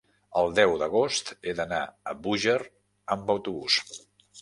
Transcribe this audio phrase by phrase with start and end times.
[0.43, 2.59] El deu d'agost he d'anar a Búger
[3.17, 3.83] amb autobús.